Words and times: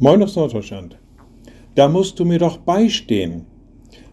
Moin 0.00 0.22
aus 0.22 0.36
Norddeutschland. 0.36 0.96
Da 1.74 1.88
musst 1.88 2.20
du 2.20 2.24
mir 2.24 2.38
doch 2.38 2.58
beistehen. 2.58 3.46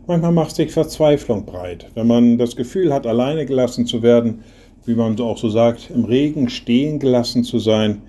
Manchmal 0.08 0.32
macht 0.32 0.56
sich 0.56 0.72
Verzweiflung 0.72 1.46
breit, 1.46 1.92
wenn 1.94 2.08
man 2.08 2.40
das 2.40 2.56
Gefühl 2.56 2.92
hat, 2.92 3.06
alleine 3.06 3.46
gelassen 3.46 3.86
zu 3.86 4.02
werden, 4.02 4.40
wie 4.86 4.96
man 4.96 5.20
auch 5.20 5.38
so 5.38 5.48
sagt, 5.48 5.92
im 5.94 6.06
Regen 6.06 6.50
stehen 6.50 6.98
gelassen 6.98 7.44
zu 7.44 7.60
sein. 7.60 8.02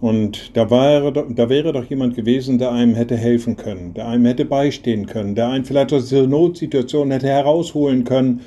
Und 0.00 0.56
da 0.56 0.70
wäre, 0.70 1.12
da 1.12 1.48
wäre 1.50 1.74
doch 1.74 1.84
jemand 1.84 2.16
gewesen, 2.16 2.56
der 2.56 2.72
einem 2.72 2.94
hätte 2.94 3.18
helfen 3.18 3.56
können, 3.56 3.92
der 3.92 4.08
einem 4.08 4.24
hätte 4.24 4.46
beistehen 4.46 5.04
können, 5.04 5.34
der 5.34 5.48
einen 5.48 5.66
vielleicht 5.66 5.92
aus 5.92 6.08
dieser 6.08 6.26
Notsituation 6.26 7.10
hätte 7.10 7.26
herausholen 7.26 8.04
können, 8.04 8.40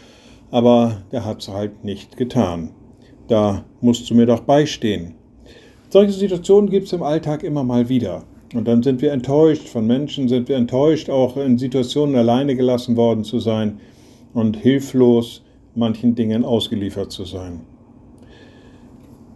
aber 0.49 1.03
der 1.11 1.23
hat 1.23 1.41
es 1.41 1.49
halt 1.49 1.83
nicht 1.83 2.17
getan. 2.17 2.71
Da 3.27 3.63
musst 3.79 4.09
du 4.09 4.15
mir 4.15 4.25
doch 4.25 4.39
beistehen. 4.39 5.13
Solche 5.89 6.13
Situationen 6.13 6.71
gibt 6.71 6.87
es 6.87 6.93
im 6.93 7.03
Alltag 7.03 7.43
immer 7.43 7.63
mal 7.63 7.87
wieder. 7.87 8.23
Und 8.53 8.67
dann 8.67 8.83
sind 8.83 9.01
wir 9.01 9.11
enttäuscht 9.11 9.67
von 9.67 9.87
Menschen, 9.87 10.27
sind 10.27 10.49
wir 10.49 10.57
enttäuscht, 10.57 11.09
auch 11.09 11.37
in 11.37 11.57
Situationen 11.57 12.15
alleine 12.15 12.55
gelassen 12.55 12.97
worden 12.97 13.23
zu 13.23 13.39
sein 13.39 13.79
und 14.33 14.57
hilflos 14.57 15.43
manchen 15.75 16.15
Dingen 16.15 16.43
ausgeliefert 16.43 17.11
zu 17.11 17.23
sein. 17.23 17.61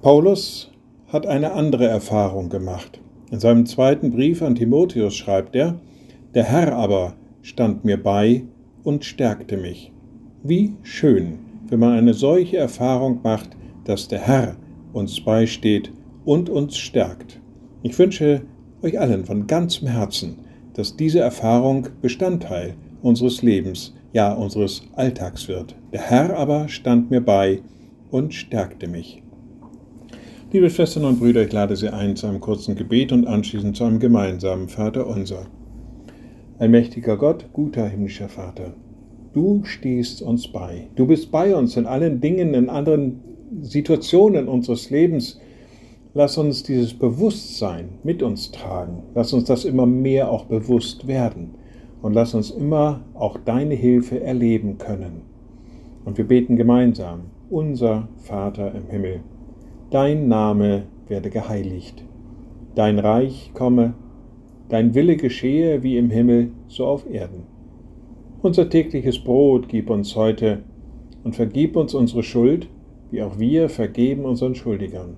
Paulus 0.02 0.72
hat 1.08 1.26
eine 1.26 1.54
andere 1.54 1.88
Erfahrung 1.88 2.50
gemacht. 2.50 3.00
In 3.32 3.40
seinem 3.40 3.66
zweiten 3.66 4.12
Brief 4.12 4.42
an 4.42 4.56
Timotheus 4.56 5.16
schreibt 5.16 5.56
er, 5.56 5.80
der 6.34 6.44
Herr 6.44 6.76
aber 6.76 7.14
stand 7.42 7.86
mir 7.86 8.02
bei 8.02 8.44
und 8.84 9.06
stärkte 9.06 9.58
mich. 9.58 9.92
Wie 10.44 10.74
schön, 10.84 11.40
wenn 11.70 11.80
man 11.80 11.94
eine 11.94 12.14
solche 12.14 12.58
Erfahrung 12.58 13.22
macht, 13.24 13.52
dass 13.86 14.08
der 14.08 14.20
Herr 14.20 14.58
uns 14.94 15.22
beisteht 15.22 15.92
und 16.26 16.50
uns 16.50 16.78
stärkt. 16.78 17.40
Ich 17.82 17.98
wünsche 17.98 18.42
euch 18.82 19.00
allen 19.00 19.26
von 19.26 19.48
ganzem 19.48 19.88
Herzen, 19.88 20.38
dass 20.74 20.96
diese 20.96 21.20
Erfahrung 21.20 21.88
Bestandteil 22.02 22.76
unseres 23.02 23.42
Lebens, 23.42 23.94
ja 24.14 24.34
unseres 24.34 24.84
Alltags 24.96 25.48
wird. 25.48 25.76
Der 25.94 26.02
Herr 26.02 26.38
aber 26.38 26.68
stand 26.68 27.12
mir 27.12 27.22
bei 27.22 27.62
und 28.12 28.34
stärkte 28.34 28.88
mich. 28.88 29.22
Liebe 30.52 30.70
Schwestern 30.70 31.06
und 31.06 31.20
Brüder, 31.20 31.44
ich 31.44 31.52
lade 31.52 31.76
Sie 31.76 31.90
ein 31.90 32.16
zu 32.16 32.28
einem 32.28 32.40
kurzen 32.40 32.76
Gebet 32.76 33.12
und 33.12 33.28
anschließend 33.28 33.76
zu 33.76 33.84
einem 33.84 34.00
gemeinsamen 34.00 34.70
Vater 34.70 35.06
unser. 35.08 35.48
Allmächtiger 36.60 37.18
Gott, 37.18 37.48
guter 37.52 37.88
himmlischer 37.88 38.30
Vater, 38.30 38.74
du 39.34 39.64
stehst 39.66 40.22
uns 40.22 40.48
bei. 40.48 40.88
Du 40.96 41.08
bist 41.08 41.30
bei 41.30 41.54
uns 41.54 41.76
in 41.76 41.86
allen 41.86 42.22
Dingen, 42.22 42.54
in 42.54 42.70
anderen 42.70 43.20
Situationen 43.62 44.48
unseres 44.48 44.90
Lebens, 44.90 45.42
Lass 46.18 46.38
uns 46.38 46.64
dieses 46.64 46.94
Bewusstsein 46.94 47.90
mit 48.02 48.24
uns 48.24 48.50
tragen. 48.52 49.04
Lass 49.16 49.34
uns 49.34 49.44
das 49.44 49.66
immer 49.66 49.86
mehr 49.86 50.32
auch 50.32 50.46
bewusst 50.46 51.08
werden. 51.08 51.56
Und 52.02 52.14
lass 52.14 52.34
uns 52.34 52.52
immer 52.52 53.02
auch 53.16 53.38
deine 53.44 53.74
Hilfe 53.76 54.22
erleben 54.22 54.78
können. 54.78 55.24
Und 56.06 56.18
wir 56.18 56.26
beten 56.26 56.56
gemeinsam, 56.56 57.24
unser 57.50 58.08
Vater 58.16 58.74
im 58.74 58.88
Himmel, 58.88 59.20
dein 59.90 60.30
Name 60.30 60.84
werde 61.10 61.30
geheiligt, 61.30 62.06
dein 62.76 62.98
Reich 62.98 63.52
komme, 63.54 63.94
dein 64.70 64.96
Wille 64.96 65.18
geschehe 65.18 65.84
wie 65.84 65.98
im 65.98 66.12
Himmel, 66.12 66.52
so 66.70 66.86
auf 66.86 67.10
Erden. 67.12 67.44
Unser 68.42 68.70
tägliches 68.70 69.20
Brot 69.20 69.68
gib 69.68 69.90
uns 69.90 70.16
heute 70.16 70.60
und 71.26 71.36
vergib 71.36 71.76
uns 71.76 71.94
unsere 71.94 72.24
Schuld, 72.24 72.70
wie 73.12 73.22
auch 73.22 73.38
wir 73.38 73.68
vergeben 73.68 74.24
unseren 74.24 74.56
Schuldigern 74.56 75.18